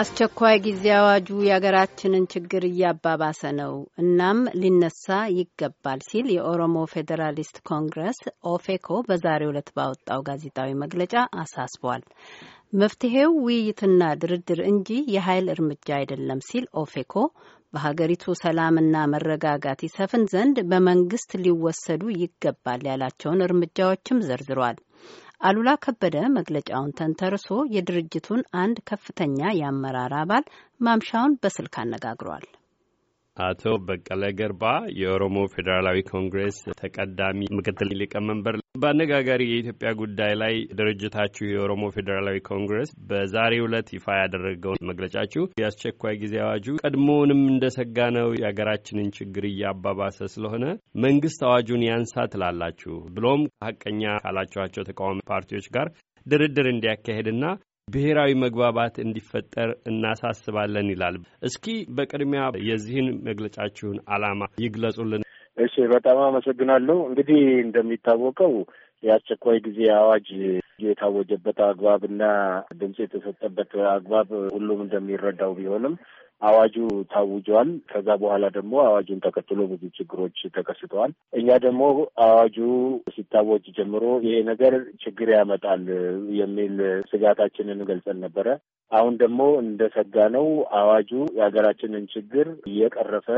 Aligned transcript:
አስቸኳይ 0.00 0.56
ጊዜ 0.64 0.84
አዋጁ 0.96 1.28
የሀገራችንን 1.44 2.24
ችግር 2.32 2.62
እያባባሰ 2.68 3.40
ነው፣ 3.58 3.72
እናም 4.02 4.38
ሊነሳ 4.60 5.06
ይገባል 5.38 6.00
ሲል 6.06 6.26
የኦሮሞ 6.34 6.76
ፌዴራሊስት 6.92 7.56
ኮንግረስ 7.70 8.18
ኦፌኮ 8.52 8.88
በዛሬው 9.08 9.50
ዕለት 9.52 9.68
ባወጣው 9.76 10.20
ጋዜጣዊ 10.28 10.70
መግለጫ 10.82 11.14
አሳስቧል። 11.42 12.04
መፍትሄው 12.82 13.32
ውይይትና 13.46 14.00
ድርድር 14.22 14.62
እንጂ 14.70 14.88
የኃይል 15.14 15.48
እርምጃ 15.54 15.88
አይደለም 15.98 16.42
ሲል 16.48 16.66
ኦፌኮ 16.82 17.14
በሀገሪቱ 17.74 18.36
ሰላምና 18.42 18.94
መረጋጋት 19.14 19.82
ይሰፍን 19.86 20.24
ዘንድ 20.32 20.58
በመንግስት 20.70 21.32
ሊወሰዱ 21.44 22.04
ይገባል 22.22 22.82
ያላቸውን 22.90 23.44
እርምጃዎችም 23.46 24.24
ዘርዝሯል። 24.28 24.78
አሉላ 25.40 25.70
ከበደ 25.84 26.16
መግለጫውን 26.34 26.94
ተንተርሶ 26.98 27.46
የድርጅቱን 27.74 28.42
አንድ 28.62 28.78
ከፍተኛ 28.90 29.50
የአመራር 29.58 30.14
አባል 30.18 30.44
ማምሻውን 30.80 31.38
በስልክ 31.42 31.76
አነጋግሯል። 31.82 32.46
አቶ 33.36 33.62
በቀለ 33.86 34.22
ገርባ 34.38 34.62
የኦሮሞ 35.00 35.36
ፌዴራላዊ 35.52 35.98
ኮንግሬስ 36.10 36.56
ተቀዳሚ 36.80 37.38
ምክትል 37.58 37.90
ሊቀመንበር፣ 38.00 38.56
በአነጋጋሪ 38.82 39.42
የኢትዮጵያ 39.48 39.90
ጉዳይ 40.00 40.32
ላይ 40.42 40.54
ድርጅታችሁ 40.78 41.44
የኦሮሞ 41.48 41.84
ፌዴራላዊ 41.96 42.38
ኮንግሬስ 42.50 42.90
በዛሬው 43.10 43.66
ዕለት 43.68 43.88
ይፋ 43.96 44.06
ያደረገውን 44.20 44.84
መግለጫችሁ 44.90 45.44
የአስቸኳይ 45.60 46.16
ጊዜ 46.22 46.36
አዋጁ 46.44 46.66
ቀድሞውንም 46.82 47.42
እንደሰጋ 47.52 47.98
ነው 48.18 48.28
የሀገራችንን 48.40 49.14
ችግር 49.18 49.46
እያባባሰ 49.50 50.18
ስለሆነ 50.34 50.64
መንግስት 51.06 51.42
አዋጁን 51.48 51.86
ያንሳ 51.90 52.26
ትላላችሁ፣ 52.34 52.94
ብሎም 53.16 53.42
ሀቀኛ 53.66 54.04
ካላችኋቸው 54.24 54.86
ተቃዋሚ 54.90 55.26
ፓርቲዎች 55.32 55.68
ጋር 55.76 55.88
ድርድር 56.26 56.66
እንዲያካሄድና 56.70 57.44
ብሔራዊ 57.90 58.30
መግባባት 58.42 58.94
እንዲፈጠር 59.04 59.70
እናሳስባለን 59.90 60.88
ይላል። 60.92 61.16
እስኪ 61.42 61.66
በቅድሚያ 61.96 62.42
የዚህን 62.68 63.08
መግለጫችሁን 63.28 63.98
ዓላማ 64.10 64.48
ይግለጹልን። 64.64 65.24
እሺ፣ 65.56 65.74
በጣም 65.92 66.18
አመሰግናለሁ። 66.26 66.98
እንግዲህ 67.08 67.40
እንደሚታወቀው 67.64 68.54
የአስቸኳይ 69.02 69.58
ጊዜ 69.66 69.80
አዋጅ 69.98 70.28
የታወጀበት 70.84 71.58
አግባብና 71.68 72.22
ድምፅ 72.78 72.98
የተሰጠበት 73.02 73.72
አግባብ 73.92 74.28
ሁሉም 74.54 74.80
እንደሚረዳው 74.84 75.52
ቢሆንም 75.58 75.94
አዋጁ 76.42 76.76
ታውጇል። 77.12 77.70
ከዛ 77.90 78.08
በኋላ 78.20 78.44
ደግሞ 78.56 78.74
አዋጁን 78.84 79.22
ተከትሎ 79.24 79.60
ብዙ 79.72 79.82
ችግሮች 79.98 80.38
ተከስተዋል። 80.56 81.12
እኛ 81.40 81.48
ደግሞ 81.64 81.82
አዋጁ 82.26 82.56
ሲታወጅ 83.14 83.66
ጀምሮ 83.78 84.04
ይሄ 84.26 84.36
ነገር 84.50 84.74
ችግር 85.04 85.30
ያመጣል 85.36 85.84
የሚል 86.40 86.76
ስጋታችንን 87.10 87.86
ገልጸን 87.90 88.20
ነበረ። 88.26 88.46
አሁን 88.90 89.14
ደግሞ 89.20 89.40
እንደሰጋ 89.62 90.16
ነው 90.36 90.46
አዋጁ 90.78 91.10
የሀገራችንን 91.36 92.06
ችግር 92.14 92.46
እየቀረፈ 92.70 93.28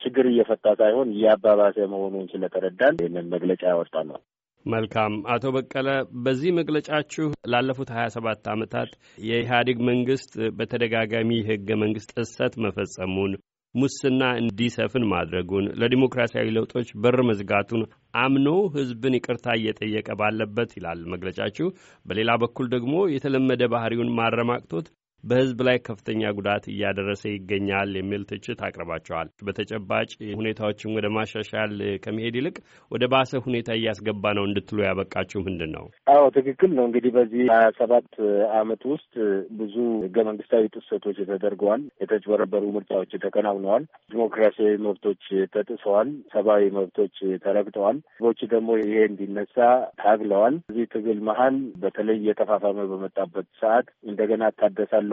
ችግር 0.00 0.26
እየፈታ 0.30 0.66
ሳይሆን 0.80 1.08
እያባባሰ 1.14 1.76
መሆኑን 1.92 2.30
ስለተረዳን 2.32 2.96
ይህንን 3.00 3.26
መግለጫ 3.34 3.62
ያወጣ 3.70 3.94
ነው። 4.08 4.18
መልካም 4.66 5.14
አቶ 5.32 5.44
በቀለ 5.54 5.88
በዚህ 6.24 6.50
መግለጫችሁ 6.58 7.24
ላለፉት 7.52 7.90
ሀያ 7.96 8.06
ሰባት 8.14 8.44
ዓመታት 8.52 8.90
የኢህአዴግ 9.26 9.80
መንግስት 9.90 10.30
በተደጋጋሚ 10.58 11.30
የህገ 11.40 11.68
መንግስት 11.82 12.12
ጥሰት 12.18 12.54
መፈጸሙን 12.64 13.34
ሙስና 13.74 14.24
እንዲሰፍን 14.40 15.04
ማድረጉን 15.12 15.64
ለዲሞክራሲያዊ 15.80 16.48
ለውጦች 16.56 16.88
በር 17.02 17.18
መዝጋቱን 17.28 17.82
አምኖ 18.16 18.48
ህዝብን 18.74 19.16
ይቅርታ 19.18 19.46
እየጠየቀ 19.58 20.08
ባለበት 20.20 20.72
ይላል 20.78 21.00
መግለጫችሁ። 21.14 21.66
በሌላ 22.06 22.32
በኩል 22.42 22.68
ደግሞ 22.74 22.94
የተለመደ 23.14 23.64
ባህሪውን 23.74 24.14
ማረማቅቶት 24.18 24.86
በህዝብ 25.24 25.58
ላይ 25.66 25.76
ከፍተኛ 25.86 26.30
ጉዳት 26.36 26.64
እያደረሰ 26.72 27.22
ይገኛል 27.30 27.90
የሚል 27.98 28.22
ትችት 28.30 28.58
አቅርባቸዋል። 28.66 29.28
በተጨባጭ 29.46 30.08
ሁኔታዎችን 30.38 30.94
ወደ 30.96 31.06
ማሻሻል 31.16 31.72
ከመሄድ 32.04 32.34
ይልቅ 32.38 32.56
ወደ 32.90 33.04
ባሰ 33.12 33.40
ሁኔታ 33.46 33.68
እያስገባ 33.78 34.32
ነው 34.38 34.44
እንድትሉ 34.48 34.78
ያበቃችሁ 34.86 35.40
ምንድን 35.46 35.70
ነው? 35.76 35.84
አዎ 36.14 36.24
ትክክል 36.36 36.70
ነው። 36.78 36.84
እንግዲህ 36.88 37.12
በዚህ 37.16 37.42
ሀያ 37.52 37.68
ሰባት 37.80 38.10
አመት 38.58 38.82
ውስጥ 38.92 39.12
ብዙ 39.60 39.74
ህገ 40.04 40.16
መንግስታዊ 40.28 40.64
ጥሰቶች 40.76 41.18
ተደርገዋል። 41.30 41.82
የተጭበረበሩ 42.02 42.64
ምርጫዎች 42.76 43.12
ተከናውነዋል። 43.24 43.84
ዲሞክራሲያዊ 44.10 44.74
መብቶች 44.86 45.22
ተጥሰዋል። 45.54 46.10
ሰብአዊ 46.34 46.62
መብቶች 46.78 47.16
ተረግጠዋል። 47.44 47.96
ህዝቦች 48.14 48.40
ደግሞ 48.54 48.70
ይሄ 48.82 48.94
እንዲነሳ 49.08 49.56
ታግለዋል። 50.00 50.54
እዚህ 50.70 50.86
ትግል 50.94 51.18
መሀል 51.24 51.56
በተለይ 51.82 52.16
እየተፋፋመ 52.20 52.78
በመጣበት 52.92 53.48
ሰዓት 53.60 53.88
እንደገና 54.04 54.42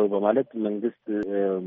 እታደሳለሁ 0.01 0.13
በማለት 0.13 0.49
መንግስት 0.65 1.03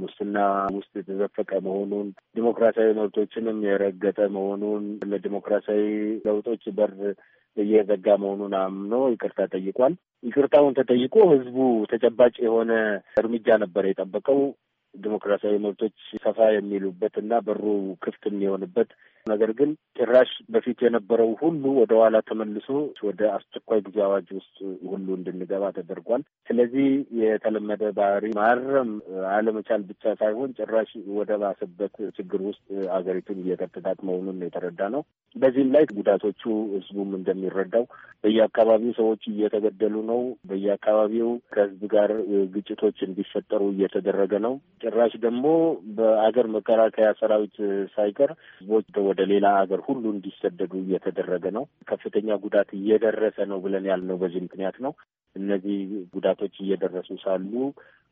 ሙስና 0.01 0.37
ውስጥ 0.77 0.93
የተዘፈቀ 0.99 1.51
መሆኑን 1.67 2.07
ዲሞክራሲያዊ 2.37 2.91
መብቶችንም 2.99 3.59
የረገጠ 3.67 4.19
መሆኑን 4.37 4.83
ለዲሞክራሲያዊ 5.11 5.85
ለውጦች 6.27 6.63
በር 6.77 6.93
እየዘጋ 7.57 8.07
መሆኑን 8.23 8.55
አምኖ 8.61 8.93
ይቅርታ 9.13 9.41
ጠይቋል። 9.55 9.93
ይቅርታውን 10.23 10.77
ተጠይቆ 10.79 11.15
ህዝቡ 11.33 11.57
ተጨባጭ 11.93 12.35
የሆነ 12.47 12.73
እርምጃ 13.21 13.49
ነበር 13.65 13.85
የጠበቀው። 13.89 14.41
ዲሞክራሲያዊ 14.95 15.57
መብቶች 15.63 15.95
ሰፋ 16.25 16.39
የሚሉበት 16.53 17.15
እና 17.23 17.33
በሩ 17.47 17.63
ክፍት 18.05 18.25
የሚሆንበት 18.29 18.91
ነገር 19.27 19.51
ግን 19.59 19.71
ጭራሽ 19.99 20.31
በፊት 20.55 20.79
የነበረው 20.85 21.31
ሁሉ 21.41 21.63
ወደ 21.79 21.93
ኋላ 22.01 22.17
ተመልሶ 22.29 22.67
ወደ 23.07 23.21
አስቸኳይ 23.37 23.81
ጊዜ 23.87 23.99
አዋጅ 24.07 24.29
ውስጥ 24.39 24.57
ሁሉ 24.91 25.07
እንድንገባ 25.17 25.71
ተደርጓል። 25.77 26.23
ስለዚህ 26.49 26.89
የተለመደ 27.21 27.83
ባህሪ 27.99 28.25
ማረም 28.39 28.91
አለመቻል 29.31 29.83
ብቻ 29.91 30.15
ሳይሆን 30.21 30.55
ጭራሽ 30.59 30.91
ወደ 31.19 31.31
ባሰበት 31.43 31.95
ችግር 32.19 32.43
ውስጥ 32.49 32.67
አገሪቱን 32.97 33.41
እየከተታት 33.45 34.01
መሆኑን 34.09 34.45
የተረዳ 34.47 34.91
ነው። 34.97 35.05
በዚህም 35.37 35.73
ላይ 35.75 35.85
ጉዳቶቹ 35.93 36.43
ህዝቡም 36.75 37.11
እንደሚረዳው 37.19 37.87
በየአካባቢው 38.25 38.93
ሰዎች 38.99 39.23
እየተገደሉ 39.31 39.97
ነው። 40.11 40.21
በየአካባቢው 40.51 41.31
ከህዝብ 41.55 41.83
ጋር 41.95 42.11
ግጭቶች 42.55 42.99
እንዲፈጠሩ 43.09 43.63
እየተደረገ 43.73 44.33
ነው። 44.47 44.55
ጭራሽ 44.85 45.15
ደግሞ 45.25 45.47
በአገር 45.97 46.47
መከላከያ 46.57 47.09
ሰራዊት 47.21 47.57
ሳይቀር 47.97 48.31
ህዝቦች 48.55 48.87
ወደ 49.15 49.25
ሌላ 49.31 49.47
ሀገር 49.57 49.81
ሁሉ 49.87 50.05
እንዲሰደዱ 50.13 50.73
እየተደረገ 50.81 51.45
ነው። 51.57 51.65
ከፍተኛ 51.91 52.29
ጉዳት 52.45 52.71
እየደረሰ 52.79 53.37
ነው 53.51 53.59
ብለን 53.65 53.85
ያልነው 53.91 54.17
በዚህ 54.23 54.41
ምክንያት 54.47 54.77
ነው። 54.85 54.93
እነዚህ 55.37 55.77
ጉዳቶች 56.15 56.55
እየደረሱ 56.65 57.11
ሳሉ 57.23 57.53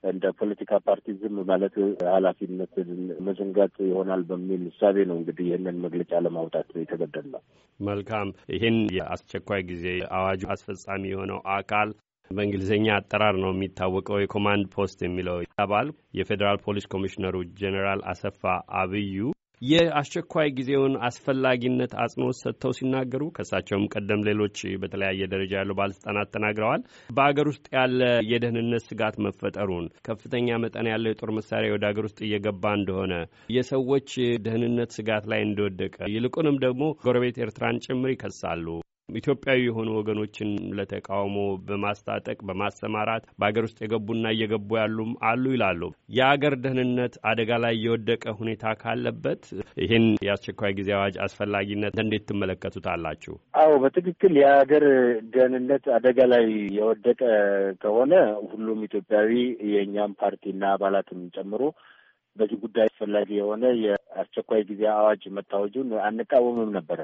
እንደ 0.04 0.24
ፖለቲካ 0.38 0.78
ፓርቲ 0.86 1.14
ዝም 1.18 1.36
ማለት 1.50 1.74
ኃላፊነትን 2.08 2.88
መዘንጋት 3.26 3.74
ይሆናል 3.86 4.22
በሚል 4.30 4.62
እሳቤ 4.70 5.04
ነው 5.10 5.18
እንግዲህ 5.20 5.46
ይህንን 5.48 5.82
መግለጫ 5.84 6.22
ለማውጣት 6.26 6.70
የተገደድነው። 6.80 7.42
መልካም። 7.80 8.30
ይህን 8.54 8.78
የአስቸኳይ 8.96 9.62
ጊዜ 9.70 9.86
አዋጁ 10.18 10.42
አስፈጻሚ 10.56 11.04
የሆነው 11.12 11.40
አካል 11.58 11.90
በእንግሊዝኛ 12.30 12.88
አጠራር 12.96 13.36
ነው 13.42 13.52
የሚታወቀው 13.52 14.20
የ 14.20 14.31
command 14.31 14.66
post 14.74 14.98
የሚለው 15.04 15.36
አባል 15.62 15.88
የፌዴራል 16.18 16.60
ፖሊስ 16.66 16.86
ኮሚሽነሩ 16.94 17.44
ጄኔራል 17.58 18.02
አሰፋ 18.12 18.42
አብዩ 18.80 19.16
የአስቸኳይ 19.62 20.48
ጊዜውን 20.56 20.94
አስፈላጊነት 21.08 21.92
አጽንኦት 22.02 22.36
ሰጥተው 22.40 22.72
ሲናገሩ 22.78 23.22
ከእሳቸውም 23.36 23.84
ቀደም 23.92 24.24
ሌሎች 24.28 24.56
በተለያየ 24.82 25.28
ደረጃ 25.32 25.52
ያሉ 25.60 25.70
ባለስልጣናት 25.80 26.32
ተናግረዋል። 26.34 26.82
በአገር 27.10 27.48
ውስጥ 27.52 27.66
ያለ 27.76 28.00
የደህንነት 28.30 28.86
ስጋት 28.88 29.16
መፈጠሩን፣ 29.26 29.86
ከፍተኛ 30.08 30.58
መጠን 30.64 30.90
ያለው 30.92 31.12
የጦር 31.12 31.32
መሳሪያ 31.38 31.74
ወደ 31.76 31.86
አገር 31.90 32.06
ውስጥ 32.08 32.20
እየገባ 32.26 32.74
እንደሆነ፣ 32.78 33.12
የሰዎች 33.56 34.10
ደህንነት 34.46 34.92
ስጋት 34.98 35.26
ላይ 35.32 35.42
እንደወደቀ 35.46 35.98
ይልቁንም 36.14 36.58
ደግሞ 36.62 36.82
ጎረቤት 37.04 37.38
ኤርትራን 37.44 37.82
ጭምር 37.86 38.12
ይከሳሉ። 38.12 38.66
ኢትዮጵያዊ 39.18 39.60
የሆኑ 39.64 39.88
ወገኖችን 39.98 40.48
ለተቃውሞ 40.78 41.36
በማስታጠቅ 41.66 42.38
በማሰማራት 42.48 43.24
በሀገር 43.34 43.64
ውስጥ 43.66 43.78
የገቡና 43.82 44.24
እየገቡ 44.34 44.70
ያሉም 44.80 45.10
አሉ 45.28 45.44
ይላሉ። 45.54 45.82
የአገር 46.16 46.54
ደህንነት 46.64 47.14
አደጋ 47.30 47.50
ላይ 47.64 47.74
የወደቀ 47.84 48.24
ሁኔታ 48.40 48.74
ካለበት 48.82 49.42
ይህን 49.82 50.06
የአስቸኳይ 50.26 50.74
ጊዜ 50.78 50.90
አዋጅ 50.98 51.16
አስፈላጊነት 51.26 51.96
እንዴት 52.02 52.26
ትመለከቱታላችሁ? 52.30 53.34
አዎ 53.60 53.72
በትክክል 53.84 54.34
የሀገር 54.42 54.86
ደህንነት 55.34 55.84
አደጋ 55.96 56.18
ላይ 56.32 56.46
የወደቀ 56.78 57.20
ከሆነ 57.82 58.12
ሁሉም 58.52 58.80
ኢትዮጵያዊ 58.88 59.32
የእኛም 59.72 60.14
ፓርቲና 60.22 60.62
አባላትን 60.74 61.20
ጨምሮ 61.36 61.62
በዚህ 62.36 62.58
ጉዳይ 62.62 62.86
አስፈላጊ 62.88 63.28
የሆነ 63.36 63.64
የአስቸኳይ 63.82 64.62
ጊዜ 64.70 64.82
አዋጅ 64.94 65.22
መታወጁን 65.36 65.88
አንቃወምም 66.06 66.70
ነበረ። 66.76 67.00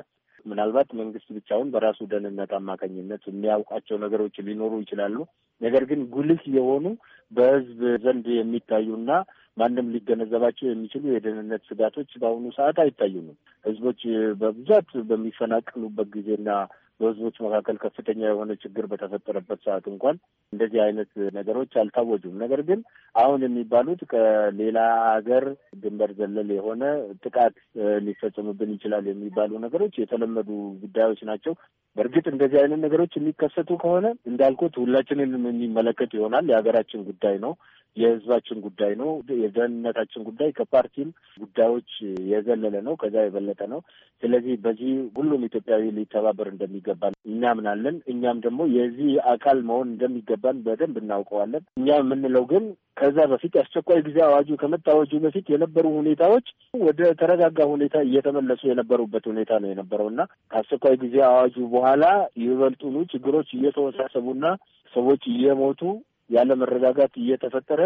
ምናልባት 0.48 0.90
መንግስት 0.98 1.28
ብቻውን 1.36 1.68
በራሱ 1.74 1.98
ደህንነት 2.10 2.52
አማካኝነት 2.58 3.22
የሚያውቃቸው 3.28 3.96
ነገሮች 4.04 4.36
ሊኖሩ 4.46 4.72
ይችላሉ። 4.82 5.16
ነገር 5.60 5.84
ግን 5.90 6.00
ጉልህ 6.14 6.42
የሆኑ 6.56 6.84
በህዝብ 7.32 7.80
ዘንድ 8.04 8.26
የሚታዩና 8.34 9.10
ማንም 9.56 9.86
ሊገነዘባቸው 9.94 10.66
የሚችሉ 10.68 11.04
የደህንነት 11.10 11.62
ስጋቶች 11.70 12.10
በአሁኑ 12.20 12.46
ሰዓት 12.58 12.76
አይታዩንም። 12.78 13.36
ህዝቦች 13.64 14.00
በብዛት 14.40 14.90
በሚፈናቀሉበት 15.08 16.08
ጊዜና 16.16 16.50
በህዝቦች 17.00 17.36
መካከል 17.44 17.76
ከፍተኛ 17.82 18.20
የሆነ 18.26 18.52
ችግር 18.62 18.84
በተፈጠረበት 18.90 19.60
ሰዓት 19.66 19.84
እንኳን 19.90 20.16
እንደዚህ 20.52 20.80
አይነት 20.84 21.10
ነገሮች 21.36 21.72
አልታወጁም። 21.82 22.34
ነገር 22.42 22.60
ግን 22.68 22.80
አሁን 23.14 23.40
የሚባሉት 23.44 24.00
ከሌላ 24.12 24.78
ሀገር 25.08 25.44
ድንበር 25.82 26.12
ዘለል 26.18 26.50
የሆነ 26.56 26.82
ጥቃት 27.24 27.56
ሊፈጸምብን 28.06 28.72
ይችላል 28.76 29.06
የሚባሉ 29.10 29.60
ነገሮች 29.66 29.94
የተለመዱ 29.98 30.50
ጉዳዮች 30.84 31.22
ናቸው። 31.30 31.54
በእርግጥ 31.96 32.26
እንደዚህ 32.32 32.58
አይነት 32.60 32.80
ነገሮች 32.80 33.12
የሚከሰቱ 33.16 33.70
ከሆነ 33.82 34.06
እንዳልኩት 34.30 34.74
ሁላችንን 34.82 35.32
የሚመለከት 35.48 36.10
ይሆናል። 36.18 36.46
የሀገራችን 36.50 37.06
ጉዳይ 37.08 37.36
ነው። 37.38 37.54
የህዝባችን 37.98 38.58
ጉዳይ 38.66 38.92
ነው። 39.00 39.10
የደህንነታችን 39.42 40.26
ጉዳይ 40.28 40.50
ከፓርቲም 40.58 41.08
ጉዳዮች 41.42 41.90
የዘለለ 42.30 42.76
ነው። 42.86 42.94
ከዛ 43.02 43.16
የበለጠ 43.24 43.60
ነው። 43.72 43.80
ስለዚህ 44.22 44.54
በዚህ 44.62 44.90
ሁሉም 45.18 45.44
ኢትዮጵያዊ 45.48 45.84
ሊተባበር 45.98 46.48
እንደሚገባ 46.52 47.02
እናምናለን። 47.30 47.96
እኛም 48.12 48.38
ደግሞ 48.46 48.60
የዚህ 48.76 49.10
አካል 49.32 49.58
መሆን 49.68 49.88
እንደሚገባን 49.92 50.62
በደንብ 50.66 50.96
እናውቀዋለን። 51.02 51.64
እኛ 51.78 51.88
የምንለው 51.98 52.46
ግን 52.52 52.64
ከዛ 52.96 53.18
በፊት 53.30 53.52
የአስቸኳይ 53.56 54.00
ጊዜ 54.06 54.18
አዋጁ 54.26 54.48
ከመታወጁ 54.60 55.12
በፊት 55.24 55.46
የነበሩ 55.52 55.86
ሁኔታዎች 55.98 56.46
ወደ 56.80 57.00
ተረጋጋ 57.20 57.58
ሁኔታ 57.72 57.96
እየተመለሱ 58.08 58.62
የነበሩበት 58.68 59.24
ሁኔታ 59.30 59.50
ነው 59.62 59.70
የነበረው 59.70 60.08
እና 60.12 60.20
ከአስቸኳይ 60.52 60.96
ጊዜ 61.04 61.16
አዋጁ 61.28 61.56
በኋላ 61.74 62.04
ይበልጡኑ 62.42 62.96
ችግሮች 63.12 63.48
እየተወሳሰቡና 63.56 64.44
ሰዎች 64.92 65.22
እየሞቱ 65.32 65.80
ያለ 66.30 66.52
መረጋጋት 66.60 67.14
እየተፈጠረ 67.20 67.80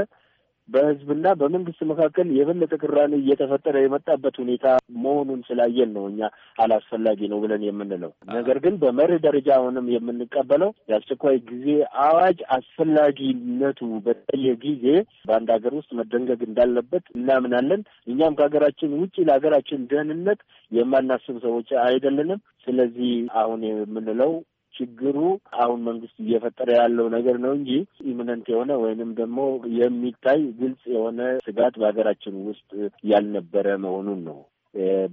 በህዝብና 0.69 1.27
በመንግስት 1.41 1.81
መካከል 1.91 2.27
የበለጠ 2.35 2.73
ቅራኔ 2.83 3.13
እየተፈጠረ 3.19 3.77
የመጣበት 3.81 4.35
ሁኔታ 4.43 4.67
መሆኑን 4.97 5.41
ስላየን 5.49 5.91
ነው 5.97 6.05
እኛ 6.11 6.21
አላስፈላጊ 6.59 7.21
ነው 7.33 7.39
ብለን 7.43 7.63
የምንለው። 7.67 8.11
ነገር 8.33 8.59
ግን 8.65 8.75
በመርህ 8.83 9.21
ደረጃ 9.27 9.49
አሁንም 9.57 9.87
የምንቀበለው 9.95 10.71
የአስቸኳይ 10.91 11.39
ጊዜ 11.51 11.67
አዋጅ 12.05 12.39
አስፈላጊነቱ 12.59 13.91
በተለየ 14.07 14.55
ጊዜ 14.65 14.87
በአንድ 15.27 15.51
ሀገር 15.57 15.75
ውስጥ 15.81 15.91
መደንገግ 16.01 16.43
እንዳለበት 16.49 17.05
እናምናለን። 17.17 17.83
እኛም 18.07 18.39
ከሀገራችን 18.39 18.97
ውጭ 19.03 19.17
ለሀገራችን 19.29 19.87
ደህንነት 19.93 20.41
የማናስብ 20.73 21.39
ሰዎች 21.47 21.71
አይደለንም። 21.85 22.41
ስለዚህ 22.67 23.13
አሁን 23.39 23.61
የምንለው 23.69 24.33
ችግሩ 24.75 25.17
አሁን 25.59 25.81
መንግስት 25.89 26.17
እየፈጠረ 26.25 26.69
ያለው 26.79 27.07
ነገር 27.15 27.37
ነው 27.45 27.53
እንጂ 27.59 27.71
ኢሚነንት 28.07 28.47
የሆነ 28.53 28.73
ወይንም 28.83 29.11
ደግሞ 29.21 29.39
የሚታይ 29.79 30.41
ግልጽ 30.61 30.83
የሆነ 30.95 31.19
ስጋት 31.47 31.75
በሀገራችን 31.81 32.37
ውስጥ 32.49 32.71
ያልነበረ 33.11 33.77
መሆኑን 33.85 34.23
ነው። 34.29 34.41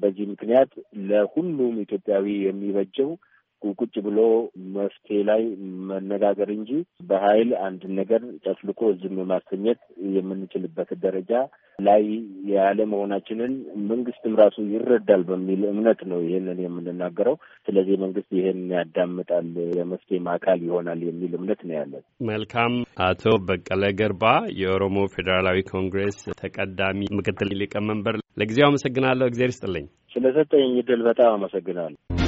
በዚህ 0.02 0.26
ምክንያት 0.32 0.72
ለሁሉም 1.08 1.74
ኢትዮጵያዊ 1.84 2.26
የሚበጀው 2.44 3.10
ቁጭ 3.74 3.94
ብሎ 4.06 4.20
መፍትሄ 4.76 5.18
ላይ 5.30 5.42
መነጋገር 5.90 6.50
እንጂ 6.56 6.72
በኃይል 7.10 7.52
አንድ 7.66 7.82
ነገር 8.00 8.22
ጨፍልቆ 8.46 8.80
ዝም 9.02 9.18
ማሰኘት 9.32 9.82
የምንችልበት 10.16 10.92
ደረጃ 11.06 11.32
ላይ 11.80 12.04
ያለ 12.54 12.80
መሆናችንን 12.92 13.54
መንግስትም 13.90 14.34
ራሱ 14.42 14.58
ይረዳል 14.72 15.22
በሚል 15.30 15.62
እምነት 15.72 16.00
ነው 16.12 16.20
ይህንን 16.26 16.60
የምንናገረው። 16.66 17.36
ስለዚህ 17.68 17.96
መንግስት 18.04 18.30
ይህን 18.40 18.62
ያዳምጣል፣ 18.74 19.48
የመፍትሄም 19.80 20.28
አካል 20.36 20.60
ይሆናል 20.68 21.02
የሚል 21.08 21.34
እምነት 21.40 21.62
ነው 21.68 21.76
ያለን። 21.80 22.04
መልካም። 22.32 22.76
አቶ 23.08 23.24
በቀለ 23.50 23.84
ገርባ 24.00 24.26
የኦሮሞ 24.62 24.98
ፌዴራላዊ 25.16 25.60
ኮንግሬስ 25.72 26.20
ተቀዳሚ 26.44 27.02
ምክትል 27.20 27.52
ሊቀመንበር፣ 27.62 28.18
ለጊዜው 28.38 28.70
አመሰግናለሁ። 28.70 29.28
እግዜር 29.32 29.52
ይስጥልኝ። 29.54 29.88
ስለሰጠኝ 30.14 30.72
እድል 30.82 31.04
በጣም 31.10 31.32
አመሰግናለሁ። 31.38 32.19